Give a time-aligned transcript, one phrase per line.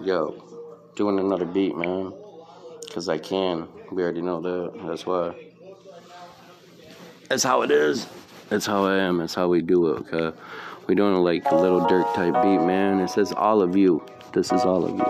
[0.00, 0.34] Yo,
[0.94, 2.12] doing another beat, man.
[2.92, 3.68] Cause I can.
[3.92, 4.86] We already know that.
[4.86, 5.34] That's why.
[7.28, 8.06] That's how it is.
[8.48, 9.18] That's how I am.
[9.18, 10.12] That's how we do it.
[10.12, 10.38] Okay.
[10.86, 13.00] We doing like a little Durk type beat, man.
[13.00, 14.02] It says all of you.
[14.32, 15.04] This is all of you.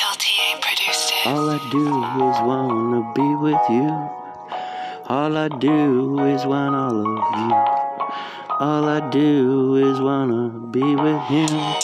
[0.00, 1.26] LTA produced it.
[1.26, 3.90] All I do is wanna be with you.
[5.06, 7.73] All I do is want all of you.
[8.60, 11.74] All I do is wanna be with him.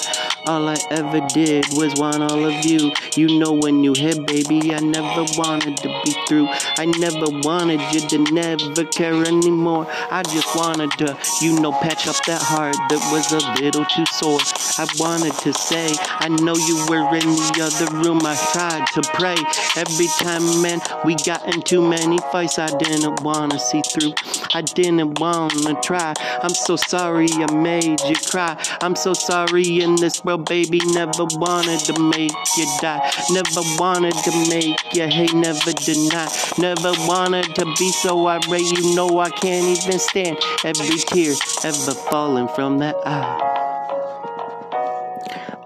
[0.46, 2.92] All I ever did was want all of you.
[3.16, 6.48] You know when you hit, baby, I never wanted to be through.
[6.78, 9.86] I never wanted you to never care anymore.
[10.10, 14.06] I just wanted to, you know, patch up that heart that was a little too
[14.06, 14.40] sore.
[14.78, 18.20] I wanted to say, I know you were in the other room.
[18.24, 19.36] I tried to pray
[19.76, 20.80] every time, man.
[21.04, 22.58] We got in too many fights.
[22.58, 24.14] I didn't wanna see through.
[24.52, 26.12] I didn't wanna try.
[26.42, 28.56] I'm so sorry I made you cry.
[28.80, 30.80] I'm so sorry in this world, baby.
[30.86, 33.10] Never wanted to make you die.
[33.30, 35.34] Never wanted to make you hate.
[35.34, 36.28] Never deny.
[36.58, 38.72] Never wanted to be so irate.
[38.72, 43.46] You know I can't even stand every tear ever falling from that eye.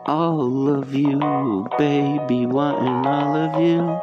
[0.06, 3.98] All of you, baby, wanting all of you.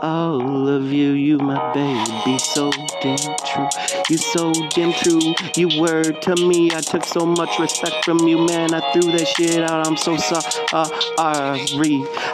[0.00, 2.70] All of you, you my baby, so
[3.02, 3.68] damn true.
[4.08, 5.34] You so damn true.
[5.56, 6.70] You were to me.
[6.72, 8.74] I took so much respect from you, man.
[8.74, 9.86] I threw that shit out.
[9.86, 10.38] I'm so sorry.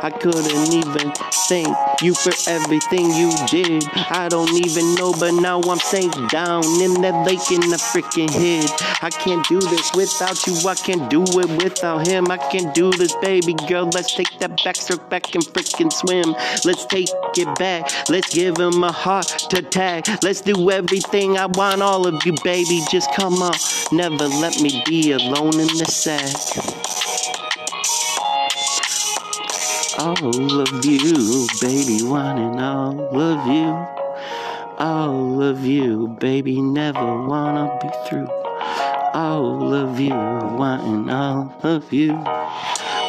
[0.03, 1.13] I couldn't even
[1.49, 3.85] thank you for everything you did.
[4.11, 8.31] I don't even know, but now I'm safe down in that lake in the freaking
[8.31, 8.71] head.
[9.03, 10.55] I can't do this without you.
[10.69, 12.31] I can't do it without him.
[12.31, 13.87] I can't do this, baby girl.
[13.87, 16.35] Let's take that backstroke back and freaking swim.
[16.65, 17.91] Let's take it back.
[18.09, 20.23] Let's give him a heart attack.
[20.23, 21.39] Let's do everything.
[21.39, 22.81] I want all of you, baby.
[22.91, 23.55] Just come on.
[23.93, 26.35] Never let me be alone in the sack.
[29.99, 33.87] All of you, baby, wanting all of you.
[34.79, 38.29] All of you, baby, never wanna be through.
[39.15, 42.13] All of you, wanting all of you.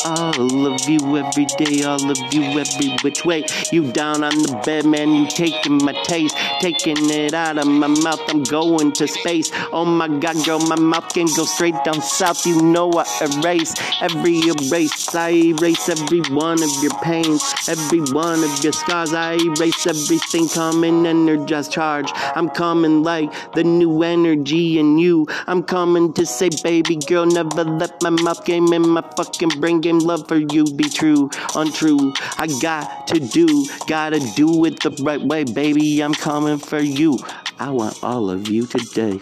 [0.05, 3.43] All of you every day, all of you every which way.
[3.71, 7.87] You down on the bed, man, you taking my taste, taking it out of my
[7.87, 8.21] mouth.
[8.29, 9.49] I'm going to space.
[9.73, 12.45] Oh my god, girl, my mouth can go straight down south.
[12.45, 13.05] You know I
[13.39, 15.15] erase every erase.
[15.15, 19.11] I erase every one of your pains, every one of your scars.
[19.11, 22.11] I erase everything coming energized charge.
[22.35, 25.25] I'm coming like the new energy in you.
[25.47, 29.81] I'm coming to say, baby girl, never let my mouth game in my fucking brain
[29.81, 29.94] game.
[29.99, 32.13] Love for you be true, untrue.
[32.37, 36.01] I got to do, gotta do it the right way, baby.
[36.01, 37.19] I'm coming for you.
[37.59, 39.19] I want all of you today.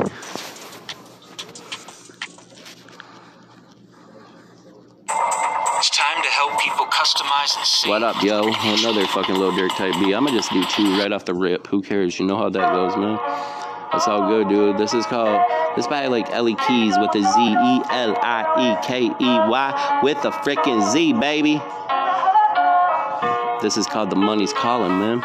[5.78, 7.90] It's time to help people customize and see.
[7.90, 8.44] What up, yo?
[8.48, 10.16] Another fucking Lil Durk type beat.
[10.16, 11.68] I'ma just do two right off the rip.
[11.68, 12.20] Who cares?
[12.20, 13.18] You know how that goes, man.
[13.92, 14.78] That's all good, dude.
[14.78, 15.42] This is called.
[15.76, 20.00] This by like Ellie Keys with a Z E L I E K E Y
[20.04, 21.60] with a freaking Z, baby.
[23.64, 25.24] This is called The Money's Calling, man.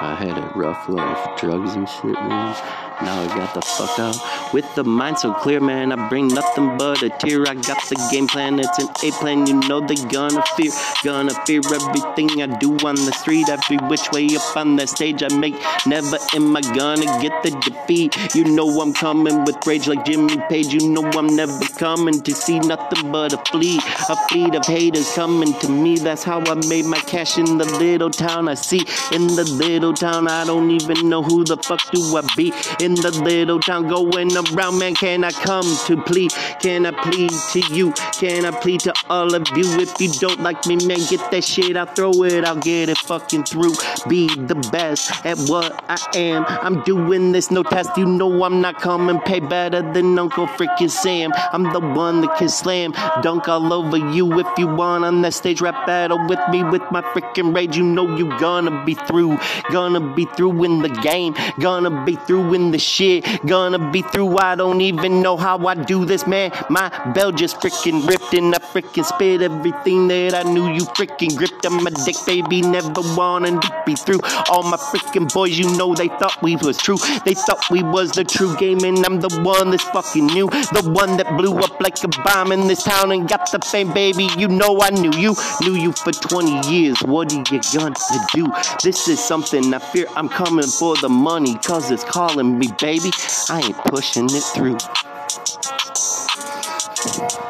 [0.00, 2.87] I had a rough life, drugs and shit, man.
[3.02, 4.16] Now I got the fuck out
[4.52, 5.92] with the mind so clear, man.
[5.92, 7.42] I bring nothing but a tear.
[7.42, 9.46] I got the game plan, it's an A plan.
[9.46, 10.72] You know they gonna fear,
[11.04, 13.48] gonna fear everything I do on the street.
[13.48, 15.54] Every which way up on the stage I make.
[15.86, 18.16] Never am I gonna get the defeat.
[18.34, 20.72] You know I'm coming with rage like Jimmy Page.
[20.72, 25.12] You know I'm never coming to see nothing but a fleet, a fleet of haters
[25.14, 25.98] coming to me.
[25.98, 28.80] That's how I made my cash in the little town I see.
[29.12, 32.52] In the little town, I don't even know who the fuck do I be.
[32.80, 36.32] In the little town going around, man, can I come to plead?
[36.60, 37.92] Can I plead to you?
[38.12, 39.64] Can I plead to all of you?
[39.80, 42.98] If you don't like me, man, get that shit, I'll throw it, I'll get it
[42.98, 43.74] fucking through.
[44.08, 46.44] Be the best at what I am.
[46.48, 49.20] I'm doing this, no test, you know I'm not coming.
[49.20, 51.32] Pay better than Uncle freaking Sam.
[51.52, 52.92] I'm the one that can slam,
[53.22, 55.60] dunk all over you if you want on that stage.
[55.60, 57.76] Rap battle with me with my freaking rage.
[57.76, 59.38] You know you gonna be through,
[59.70, 64.02] gonna be through in the game, gonna be through in the this shit gonna be
[64.02, 64.38] through.
[64.38, 66.52] I don't even know how I do this, man.
[66.70, 71.36] My bell just freaking ripped and I freaking spit everything that I knew you freaking
[71.36, 72.62] gripped on my dick, baby.
[72.62, 74.20] Never wanted to be through.
[74.48, 76.98] All my freaking boys, you know, they thought we was true.
[77.24, 80.48] They thought we was the true game, and I'm the one that's fucking new.
[80.48, 83.92] The one that blew up like a bomb in this town and got the fame,
[83.92, 84.28] baby.
[84.38, 87.00] You know I knew you, knew you for 20 years.
[87.02, 87.94] What are you gonna
[88.32, 88.46] do?
[88.84, 93.10] This is something I fear I'm coming for the money, cause it's calling me, baby.
[93.48, 94.78] I ain't pushing it through.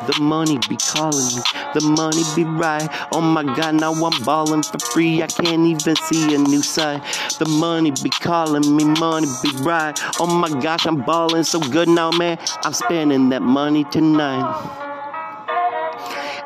[0.06, 1.42] The money be calling me,
[1.74, 2.88] the money be right.
[3.12, 5.22] Oh my god, now I'm balling for free.
[5.22, 7.02] I can't even see a new side.
[7.38, 9.98] The money be calling me, money be right.
[10.20, 12.38] Oh my gosh, I'm balling so good now, man.
[12.64, 14.87] I'm spending that money tonight.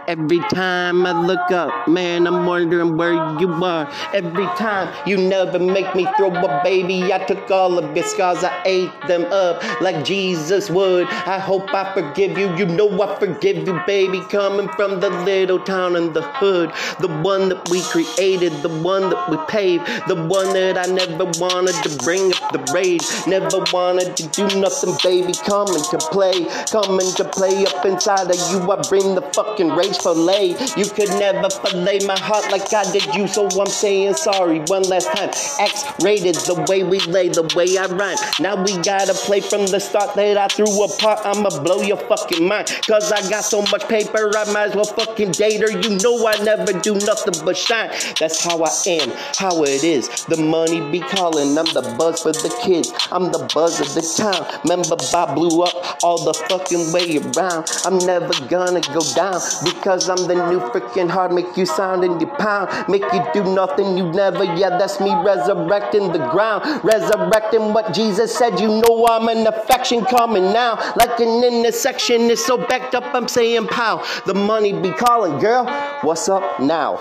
[0.08, 3.88] Every time I look up, man, I'm wondering where you are.
[4.12, 7.12] Every time you never make me throw a baby.
[7.12, 11.06] I took all of your scars, I ate them up like Jesus would.
[11.06, 12.52] I hope I forgive you.
[12.56, 14.20] You know I forgive you, baby.
[14.22, 19.08] Coming from the little town in the hood, the one that we created, the one
[19.10, 23.06] that we paved, the one that I never wanted to bring up the rage.
[23.28, 25.32] Never wanted to do nothing, baby.
[25.32, 28.70] Coming to play, coming to play up inside of you.
[28.70, 30.56] I bring the fucking rage fillet.
[30.76, 34.82] You could never fillet my heart like I did you, so I'm saying sorry one
[34.84, 35.30] last time.
[35.60, 38.16] X rated the way we lay, the way I rhyme.
[38.40, 41.20] Now we gotta play from the start that I threw apart.
[41.24, 42.68] I'ma blow your fucking mind.
[42.86, 45.70] Cause I got so much paper, I might as well fucking date her.
[45.70, 47.90] You know I never do nothing but shine.
[48.18, 50.08] That's how I am, how it is.
[50.26, 52.92] The money be calling, I'm the buzz for the kids.
[53.10, 54.46] I'm the buzz of the town.
[54.64, 57.70] Remember, Bob blew up all the fucking way around.
[57.84, 59.40] I'm never gonna go down
[59.82, 61.32] because I'm the new freaking heart.
[61.32, 62.70] Make you sound in your pound.
[62.88, 64.44] Make you do nothing you never.
[64.44, 66.62] Yeah, that's me resurrecting the ground.
[66.84, 68.60] Resurrecting what Jesus said.
[68.60, 70.76] You know I'm an affection coming now.
[70.94, 72.30] Like an intersection.
[72.30, 74.04] It's so backed up, I'm saying pow.
[74.24, 75.66] The money be calling, girl.
[76.02, 76.98] What's up now?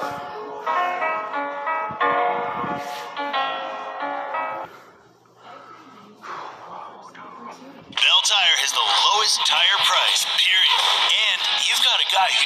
[7.92, 9.71] Bell Tire has the lowest tire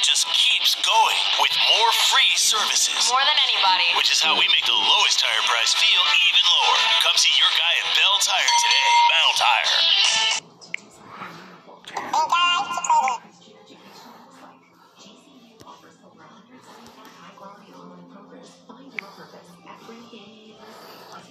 [0.05, 3.09] just keeps going with more free services.
[3.09, 3.89] More than anybody.
[3.97, 6.77] Which is how we make the lowest tire price feel even lower.
[7.01, 8.85] Come see your guy at Bell Tire today.
[9.09, 9.73] Bell Tire.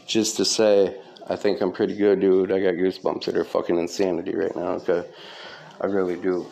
[0.06, 0.96] Just to say,
[1.28, 2.50] I think I'm pretty good, dude.
[2.50, 4.78] I got goosebumps that are fucking insanity right now.
[4.82, 5.08] Okay,
[5.80, 6.46] I really do.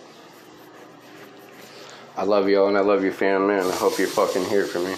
[2.22, 3.66] I love y'all and I love your fan, man.
[3.66, 4.94] I hope you're fucking here for me.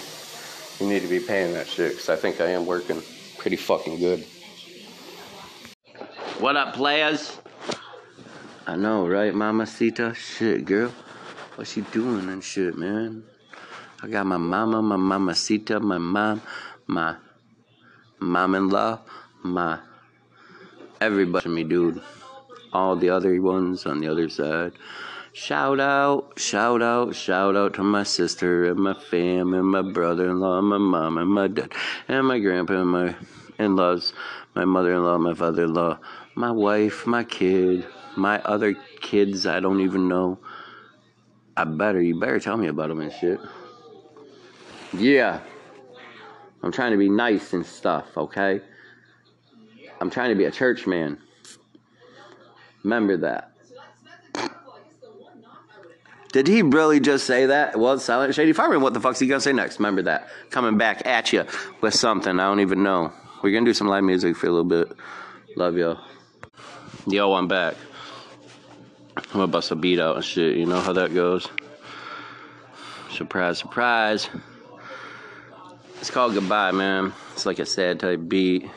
[0.79, 3.01] You need to be paying that shit because I think I am working
[3.39, 4.19] pretty fucking good.
[6.37, 7.39] What up, players?
[8.67, 10.13] I know, right, Mamacita?
[10.13, 10.93] Shit, girl.
[11.55, 13.23] What she doing and shit, man?
[14.03, 16.43] I got my mama, my mamacita, my mom,
[16.85, 17.15] my
[18.19, 19.01] mom-in-law,
[19.41, 19.79] my
[21.01, 22.03] everybody, me, dude.
[22.71, 24.73] All the other ones on the other side.
[25.37, 30.59] Shout out, shout out, shout out to my sister and my fam and my brother-in-law,
[30.59, 31.73] and my mom and my dad
[32.07, 33.15] and my grandpa and my
[33.59, 34.13] in-laws,
[34.55, 35.99] my mother-in-law, my father-in-law,
[36.35, 37.85] my wife, my kid,
[38.15, 40.39] my other kids I don't even know.
[41.57, 43.41] I better, you better tell me about them and shit.
[44.93, 45.41] Yeah.
[46.63, 48.61] I'm trying to be nice and stuff, okay?
[49.99, 51.17] I'm trying to be a church man.
[52.85, 53.51] Remember that.
[56.35, 57.79] Did he really just say that?
[57.79, 59.79] Well, Silent Shady Farmer, what the fuck's he gonna say next?
[59.79, 60.27] Remember that.
[60.49, 61.45] Coming back at you
[61.79, 62.41] with something.
[62.41, 63.13] I don't even know.
[63.41, 64.91] We're gonna do some live music for a little bit.
[65.55, 65.97] Love y'all.
[67.07, 67.75] Yo, I'm back.
[69.15, 70.57] I'm gonna bust a beat out and shit.
[70.57, 71.47] You know how that goes.
[73.11, 74.29] Surprise, surprise.
[76.01, 77.13] It's called Goodbye, man.
[77.31, 78.69] It's like a sad type beat.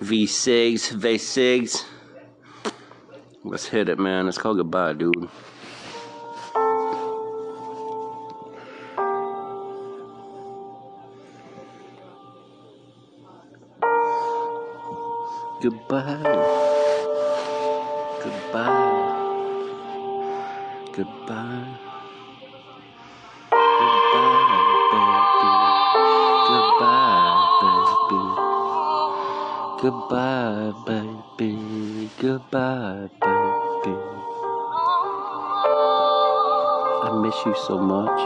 [0.00, 1.84] V6, V6.
[3.42, 4.28] Let's hit it, man.
[4.28, 5.30] It's called Goodbye, dude.
[15.62, 16.18] Goodbye.
[18.20, 19.12] Goodbye.
[20.92, 21.78] Goodbye.
[29.82, 32.10] Goodbye, baby.
[32.18, 33.96] Goodbye, baby.
[37.02, 38.20] I miss you so much.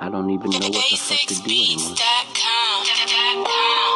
[0.00, 2.15] I don't even know what the fuck to do anymore.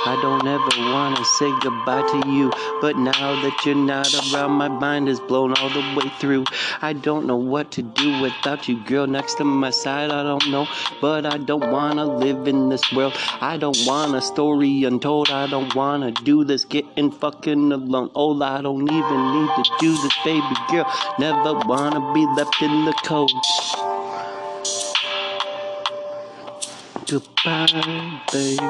[0.06, 2.50] I don't ever wanna say goodbye to you.
[2.80, 6.44] But now that you're not around, my mind is blown all the way through.
[6.80, 10.10] I don't know what to do without you, girl, next to my side.
[10.10, 10.66] I don't know,
[11.02, 13.14] but I don't wanna live in this world.
[13.42, 15.28] I don't want a story untold.
[15.30, 18.10] I don't wanna do this getting fucking alone.
[18.14, 20.90] Oh, I don't even need to do this, baby girl.
[21.18, 23.89] Never wanna be left in the cold.
[27.10, 28.62] Goodbye, baby.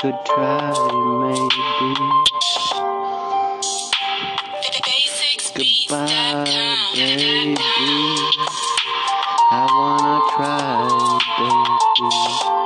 [0.00, 0.70] Good try,
[1.18, 1.90] maybe.
[5.56, 6.46] Goodbye,
[6.94, 7.56] baby.
[9.50, 12.58] I wanna try, baby.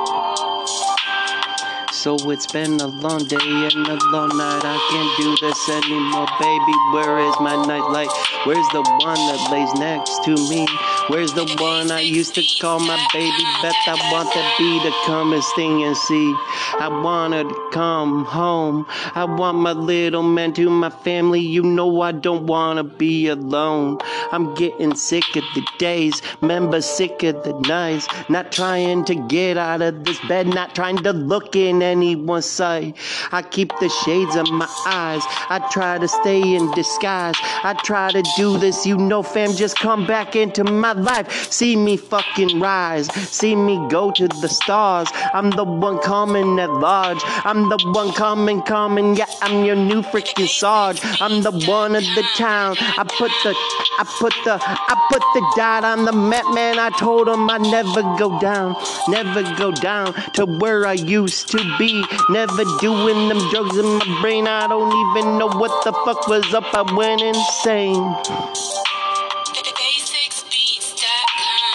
[1.91, 4.61] So it's been a long day and a long night.
[4.63, 6.73] I can't do this anymore, baby.
[6.93, 8.11] Where is my nightlight?
[8.45, 10.67] Where's the one that lays next to me?
[11.09, 13.75] Where's the one I used to call my baby Beth?
[13.87, 16.33] I want to come and sting and see.
[16.79, 18.85] I want her to come home.
[19.13, 21.41] I want my little man to my family.
[21.41, 23.99] You know I don't want to be alone.
[24.31, 28.07] I'm getting sick of the days, member sick of the nights.
[28.29, 32.95] Not trying to get out of this bed, not trying to look in anyone's sight.
[33.31, 35.23] I keep the shades of my eyes.
[35.49, 37.35] I try to stay in disguise.
[37.41, 39.51] I try to do this, you know, fam.
[39.53, 41.51] Just come back into my life.
[41.51, 43.07] See me fucking rise.
[43.29, 45.09] See me go to the stars.
[45.33, 47.21] I'm the one coming at large.
[47.45, 49.15] I'm the one coming, coming.
[49.15, 50.99] Yeah, I'm your new freaking Sarge.
[51.21, 52.75] I'm the one of the town.
[52.79, 53.53] I put the,
[53.99, 56.79] I put the, I put the dot on the map, man.
[56.79, 58.75] I told him I'd never go down,
[59.07, 62.03] never go down to where I used to be.
[62.29, 64.47] Never doing them drugs in my brain.
[64.47, 66.65] I don't even know what the fuck was up.
[66.73, 68.92] I went insane.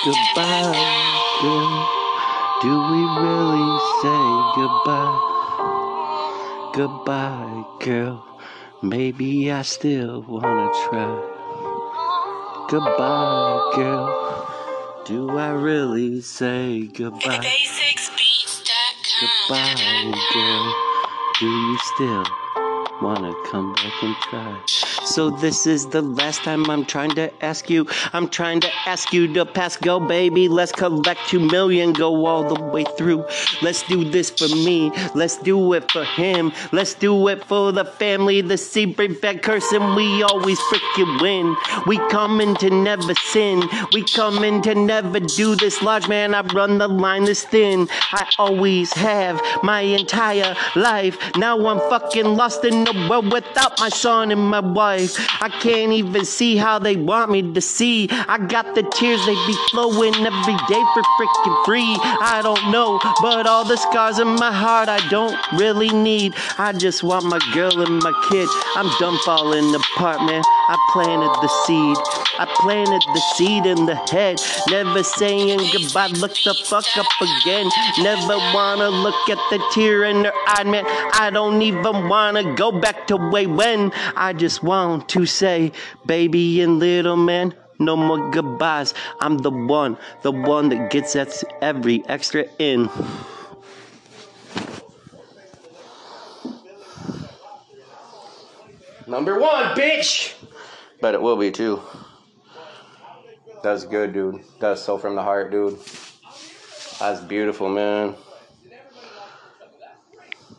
[0.09, 0.73] Goodbye,
[1.43, 1.89] girl.
[2.63, 4.25] Do we really say
[4.57, 5.19] goodbye?
[6.73, 8.25] Goodbye, girl.
[8.81, 11.13] Maybe I still wanna try.
[12.71, 14.09] Goodbye, girl.
[15.05, 17.45] Do I really say goodbye?
[19.21, 20.75] Goodbye, girl.
[21.39, 22.25] Do you still
[23.03, 24.78] wanna come back and try?
[25.09, 27.87] So this is the last time I'm trying to ask you.
[28.13, 30.49] I'm trying to ask you to pass go, baby.
[30.49, 33.25] Let's collect two million, go all the way through.
[33.63, 34.93] Let's do this for me.
[35.15, 36.53] Let's do it for him.
[36.73, 38.43] Let's do it for the family.
[38.43, 38.59] The
[39.23, 41.57] back curse and we always freaking win.
[41.87, 43.63] We coming to never sin.
[43.95, 46.35] We coming to never do this large man.
[46.35, 47.89] I run the line this thin.
[48.13, 51.17] I always have my entire life.
[51.37, 54.98] Now I'm fucking lost in the world without my son and my wife.
[55.41, 58.09] I can't even see how they want me to see.
[58.11, 61.97] I got the tears, they be flowing every day for freaking free.
[62.21, 66.35] I don't know, but all the scars in my heart I don't really need.
[66.59, 68.49] I just want my girl and my kid.
[68.77, 70.43] I'm done falling apart, man.
[70.69, 71.97] I planted the seed.
[72.39, 74.41] I planted the seed in the head.
[74.71, 77.69] Never saying goodbye, look the fuck up again.
[78.01, 80.85] Never wanna look at the tear in her eye, man.
[81.13, 83.93] I don't even wanna go back to way when.
[84.17, 85.73] I just want to say,
[86.07, 88.95] baby and little man, no more goodbyes.
[89.21, 92.91] I'm the one, the one that gets ex- every extra in.
[99.07, 100.35] Number one, bitch!
[101.01, 101.81] But it will be too.
[103.63, 104.45] That's good, dude.
[104.61, 105.79] That's so from the heart, dude.
[106.99, 108.15] That's beautiful, man.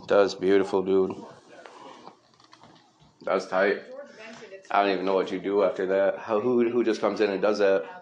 [0.07, 1.15] That's beautiful, dude.
[3.21, 3.83] That's tight.
[4.71, 6.19] I don't even know what you do after that.
[6.19, 7.98] How, who who just comes in and does that?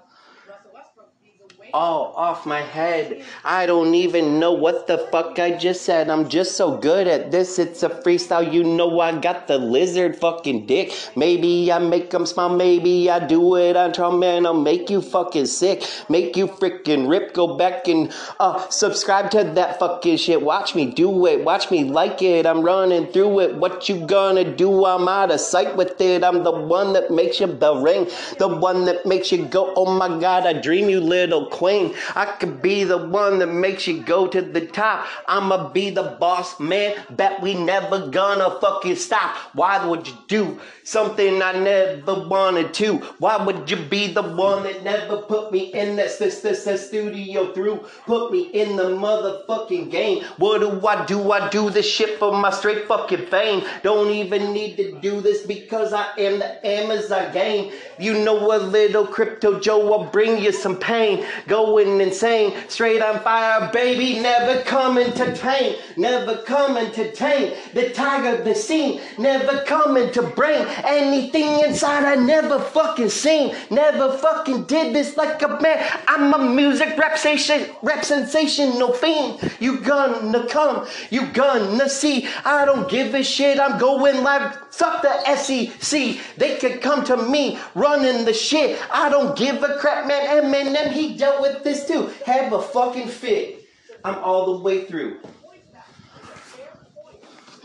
[1.73, 3.23] Oh, off my head.
[3.43, 6.09] I don't even know what the fuck I just said.
[6.09, 7.59] I'm just so good at this.
[7.59, 8.51] It's a freestyle.
[8.51, 10.93] You know I got the lizard fucking dick.
[11.15, 12.49] Maybe I make them smile.
[12.49, 14.45] Maybe I do it on Trump, man.
[14.45, 15.83] I'll make you fucking sick.
[16.09, 17.33] Make you freaking rip.
[17.33, 20.41] Go back and uh, subscribe to that fucking shit.
[20.41, 21.43] Watch me do it.
[21.43, 22.45] Watch me like it.
[22.45, 23.55] I'm running through it.
[23.55, 24.85] What you gonna do?
[24.85, 26.23] I'm out of sight with it.
[26.23, 28.07] I'm the one that makes you the ring.
[28.37, 31.95] The one that makes you go, oh my god, I dream you little queen.
[32.15, 35.07] I could be the one that makes you go to the top.
[35.27, 36.95] I'ma be the boss man.
[37.09, 39.35] Bet we never gonna fucking stop.
[39.53, 42.97] Why would you do something I never wanted to?
[43.17, 46.87] Why would you be the one that never put me in that, this, this, this
[46.87, 47.77] studio through?
[48.05, 50.23] Put me in the motherfucking game.
[50.37, 51.31] What do I do?
[51.31, 53.65] I do this shit for my straight fucking fame.
[53.81, 57.73] Don't even need to do this because I am the Amazon game.
[57.97, 61.25] You know a little crypto Joe will bring you some pain.
[61.47, 62.53] Going insane.
[62.67, 65.75] Straight on fire, baby, never coming to tame.
[65.95, 67.55] Never coming to tame.
[67.73, 73.55] The tiger, the scene, never coming to bring anything inside I never fucking seen.
[73.71, 75.85] Never fucking did this like a man.
[76.07, 79.51] I'm a music rap sensation, rap sensational fiend.
[79.59, 82.27] You gonna come, you gonna see.
[82.45, 84.57] I don't give a shit, I'm going live.
[84.71, 86.19] Fuck the SEC.
[86.37, 88.79] They could come to me running the shit.
[88.91, 90.27] I don't give a crap, man.
[90.27, 92.11] Eminem, he dealt with this too.
[92.25, 93.65] Have a fucking fit.
[94.03, 95.19] I'm all the way through.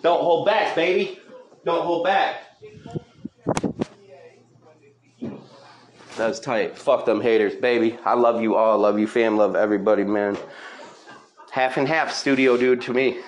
[0.02, 1.18] Don't hold back, baby.
[1.64, 2.42] Don't hold back.
[6.16, 6.76] That's tight.
[6.76, 7.96] Fuck them haters, baby.
[8.04, 8.78] I love you all.
[8.78, 9.36] Love you, fam.
[9.36, 10.36] Love everybody, man.
[11.50, 13.20] Half and half studio dude to me.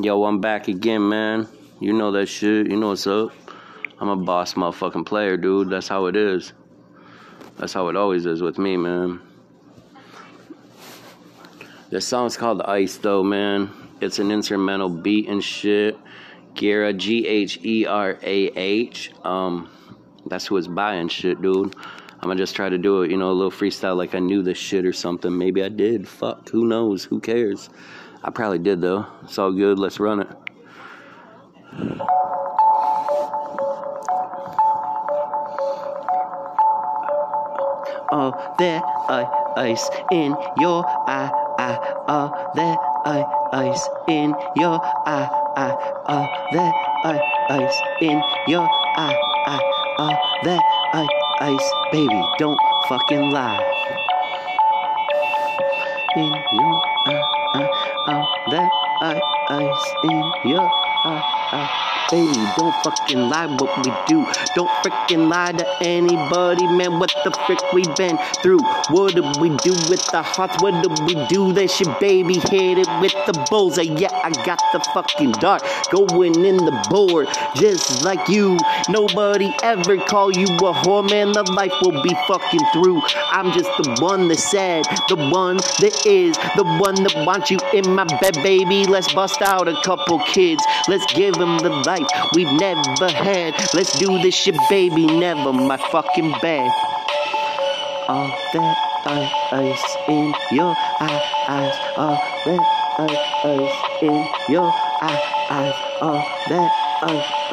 [0.00, 1.48] Yo, I'm back again, man.
[1.80, 2.70] You know that shit.
[2.70, 3.32] You know what's up.
[4.00, 5.70] I'm a boss motherfucking player, dude.
[5.70, 6.52] That's how it is.
[7.58, 9.20] That's how it always is with me, man.
[11.90, 13.70] This song's called Ice, though, man.
[14.00, 15.98] It's an instrumental beat and shit.
[16.54, 19.12] Gherah, G H E R A H.
[19.24, 19.68] Um,
[20.26, 21.74] that's who it's by and shit, dude.
[22.20, 24.42] I'm gonna just try to do it, you know, a little freestyle like I knew
[24.42, 25.36] this shit or something.
[25.36, 26.06] Maybe I did.
[26.06, 27.04] Fuck, who knows?
[27.04, 27.70] Who cares?
[28.22, 29.06] I probably did, though.
[29.22, 29.78] It's all good.
[29.78, 32.08] Let's run it.
[38.10, 46.72] All I ice in your eye, eye, there I ice in your eye, eye, there
[47.04, 50.60] I ice in your eye, eye, there
[50.92, 51.06] I
[51.40, 53.64] ice, baby, don't fucking lie.
[56.16, 57.68] In your eye,
[58.06, 58.70] eye, there
[59.02, 60.70] I ice in your
[61.04, 61.97] eye, eye.
[62.10, 64.24] Baby, don't fucking lie what we do.
[64.54, 66.98] Don't freaking lie to anybody, man.
[66.98, 68.60] What the frick we been through?
[68.88, 70.56] What do we do with the hearts?
[70.62, 71.52] What do we do?
[71.52, 73.82] That shit, baby, hit it with the bullseye.
[73.82, 75.62] Yeah, I got the fucking dart
[75.92, 78.56] going in the board, just like you.
[78.88, 81.32] Nobody ever call you a whore, man.
[81.32, 83.02] The life will be fucking through.
[83.32, 87.58] I'm just the one that said, the one that is, the one that wants you
[87.74, 88.86] in my bed, baby.
[88.86, 90.64] Let's bust out a couple kids.
[90.88, 91.97] Let's give them the life
[92.34, 93.54] we've never had.
[93.74, 95.06] Let's do this shit, baby.
[95.06, 96.70] Never my fucking bed.
[98.08, 98.88] All that
[99.52, 102.62] ice in your eyes, all that
[102.98, 106.70] ice in your eyes, all that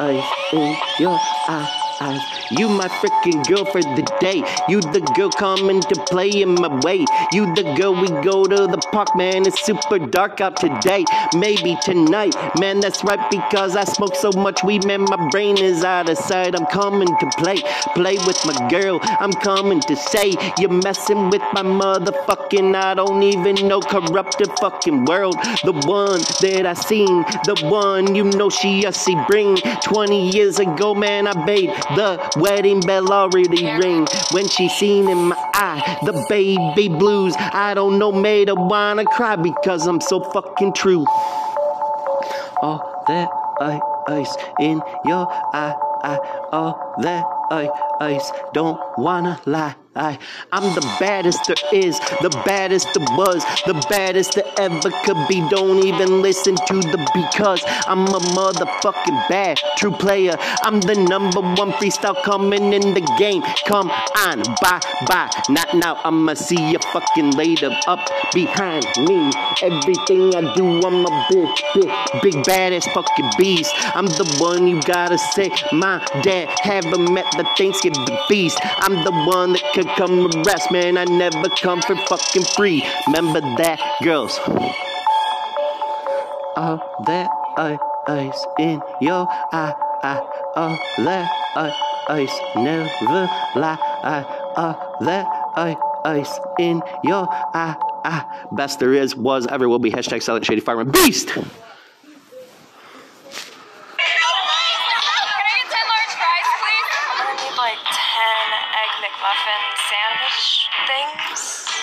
[0.00, 1.95] ice in your eyes.
[1.98, 4.44] You my freaking girl for the day.
[4.68, 7.06] You the girl coming to play in my way.
[7.32, 9.46] You the girl we go to the park, man.
[9.46, 11.06] It's super dark out today.
[11.34, 12.80] Maybe tonight, man.
[12.80, 15.04] That's right because I smoke so much weed, man.
[15.08, 16.54] My brain is out of sight.
[16.54, 17.56] I'm coming to play,
[17.94, 19.00] play with my girl.
[19.02, 22.74] I'm coming to say you're messing with my motherfucking.
[22.74, 25.36] I don't even know corrupted fucking world.
[25.64, 29.56] The one that I seen, the one you know she a see bring.
[29.56, 35.28] 20 years ago, man, I made the wedding bell already ring when she seen in
[35.28, 37.34] my eye the baby blues.
[37.38, 41.04] I don't know, made her wanna cry because I'm so fucking true.
[42.62, 43.28] All that
[44.08, 45.74] ice in your eye,
[46.52, 47.24] all that
[48.00, 49.74] ice, don't wanna lie.
[49.96, 50.18] I,
[50.52, 55.46] I'm the baddest there is, the baddest there was, the baddest that ever could be.
[55.48, 60.36] Don't even listen to the because I'm a motherfucking bad true player.
[60.62, 63.42] I'm the number one freestyle coming in the game.
[63.66, 65.30] Come on, bye bye.
[65.48, 68.00] Not now, I'ma see you fucking later up
[68.34, 69.30] behind me.
[69.62, 71.90] Everything I do, I'm a big, big,
[72.22, 73.72] big badass fucking beast.
[73.94, 75.50] I'm the one you gotta say.
[75.72, 78.58] My dad haven't met the Thanksgiving feast.
[78.62, 80.98] I'm the one that could come arrest, man.
[80.98, 82.84] I never come for fucking free.
[83.06, 84.38] Remember that, girls.
[86.56, 87.28] All that
[88.06, 89.74] ice in your eye,
[90.56, 91.28] all that
[92.08, 93.78] ice never lie.
[94.56, 95.26] All that
[96.04, 97.76] ice in your eye.
[98.52, 99.90] Best there is, was, ever will be.
[99.90, 101.36] Hashtag silent shady fireman beast.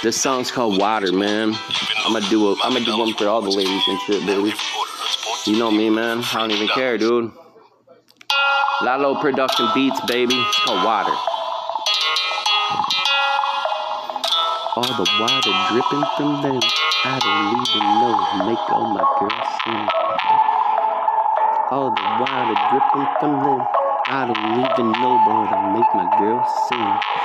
[0.03, 1.55] This song's called Water, man.
[2.03, 4.53] I'm gonna do a, I'm gonna do one for all the ladies and shit, baby.
[5.45, 6.21] You know me, man.
[6.25, 7.31] I don't even care, dude.
[8.81, 10.35] Lalo Production Beats, baby.
[10.35, 11.15] It's called Water.
[14.75, 16.59] All the water dripping from them.
[17.05, 18.43] I don't even know.
[18.43, 19.87] Make all my girls sing.
[21.71, 23.67] All the water dripping from them.
[24.07, 27.22] I don't even know, but I make my girls sing.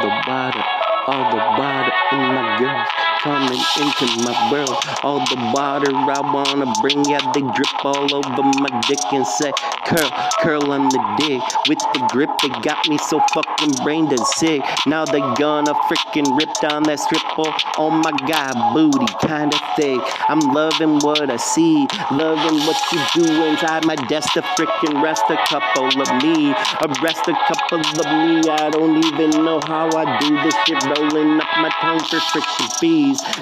[0.00, 0.64] The water,
[1.06, 4.76] all the water in my girls coming into my world.
[5.02, 9.52] All the water I wanna bring, yeah, they drip all over my dick and say,
[9.84, 11.42] curl, curl on the dick.
[11.68, 14.62] With the grip, they got me so fucking brain dead sick.
[14.86, 20.00] Now they gonna freaking rip down that strip oh, oh my god, booty kinda thick.
[20.28, 25.24] I'm loving what I see, loving what you do inside my desk to freaking rest
[25.28, 26.52] a couple of me.
[26.80, 31.40] Arrest a couple of me, I don't even know how I do this shit, rolling
[31.40, 32.80] up my tongue for freaking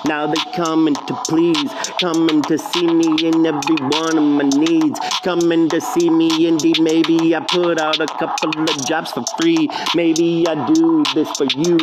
[0.04, 4.98] Now they coming to please, coming to see me in every one of my needs,
[5.22, 6.80] coming to see me indeed.
[6.80, 9.68] Maybe I put out a couple of jobs for free.
[9.94, 11.76] Maybe I do this for you,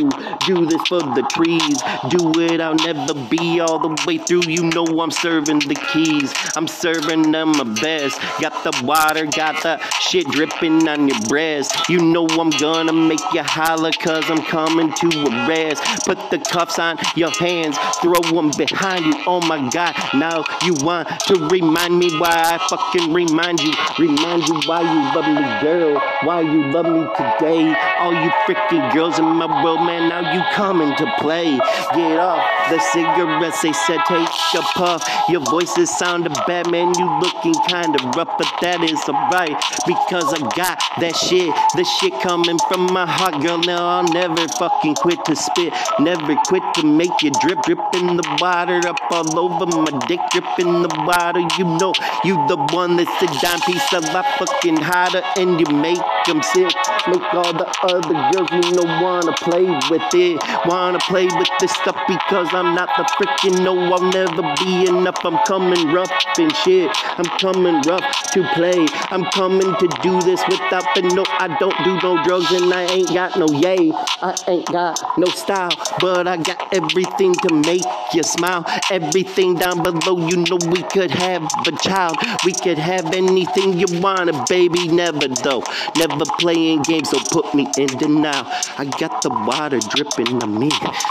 [0.45, 1.82] do this for the trees.
[2.10, 4.43] Do it, I'll never be all the way through.
[4.48, 8.19] You know I'm serving the keys, I'm serving them my best.
[8.39, 11.89] Got the water, got the shit dripping on your breast.
[11.89, 15.84] You know I'm gonna make you holler, cause I'm coming to arrest.
[16.06, 19.13] Put the cuffs on your hands, throw them behind you.
[19.27, 23.73] Oh my god, now you want to remind me why I fucking remind you.
[23.99, 26.01] Remind you why you love me, girl.
[26.23, 27.75] Why you love me today.
[27.99, 31.57] All you freaking girls in my world, man, now you coming to play.
[31.93, 35.03] Get off the cigarettes, they said take a puff.
[35.29, 39.55] Your voices sounded bad, man, you looking kinda rough, but that is alright.
[39.85, 43.59] Because I got that shit, the shit coming from my heart, girl.
[43.59, 48.17] Now I'll never fucking quit to spit, never quit to make you drip, drip in
[48.17, 51.41] the water, up all over my dick, dripping the water.
[51.58, 55.65] You know, you the one that's a dime piece a lot fucking hotter, and you
[55.75, 56.71] make them sick.
[57.08, 61.71] Make all the other girls, you know, wanna play with it, wanna play with this
[61.71, 65.23] stuff because I'm not the freaking no, I'll never be enough.
[65.25, 66.89] I'm coming rough and shit.
[67.17, 68.86] I'm coming rough to play.
[69.12, 71.23] I'm coming to do this without the no.
[71.39, 73.91] I don't do no drugs and I ain't got no yay.
[74.21, 78.63] I ain't got no style, but I got everything to make you smile.
[78.91, 82.18] Everything down below, you know we could have a child.
[82.44, 84.88] We could have anything you wanna, baby.
[84.88, 85.63] Never though,
[85.98, 88.46] never playing games, so put me in denial.
[88.78, 90.70] I got the water dripping on me.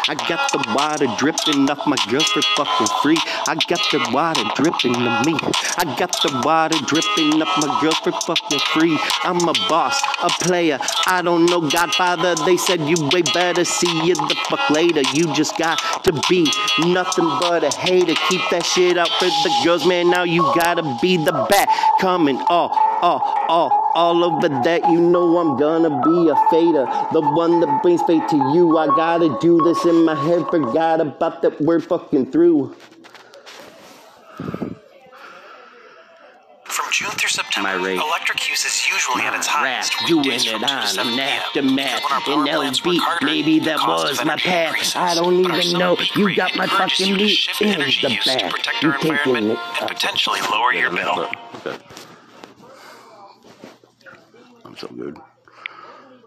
[0.09, 3.19] I got the water dripping off my for fucking free.
[3.47, 5.35] I got the water dripping on me.
[5.79, 8.99] I got the water dripping off my for fucking free.
[9.23, 10.79] I'm a boss, a player.
[11.07, 12.35] I don't know Godfather.
[12.45, 15.03] They said you way better see you the fuck later.
[15.13, 16.34] You just got to be
[16.81, 18.15] nothing but a hater.
[18.29, 20.11] Keep that shit out for the girls, man.
[20.11, 21.69] Now you gotta be the bat
[22.01, 22.71] coming all,
[23.03, 24.83] all, all, all over that.
[24.91, 28.77] You know I'm gonna be a fader, the one that brings fate to you.
[28.79, 30.47] I gotta do this in my head.
[30.51, 31.61] Forgot about that.
[31.61, 32.75] We're fucking through.
[36.95, 37.99] June through September, My rate.
[37.99, 39.93] electric use is usually at its highest.
[40.07, 43.21] doing it from 2 to on 7 an aftermath in LB.
[43.21, 44.95] Maybe that was my path.
[44.95, 48.81] I don't even know you got my fucking meat in the back.
[48.81, 49.59] You taking it?
[49.81, 51.29] and potentially lower your bill.
[54.65, 55.19] I'm so good.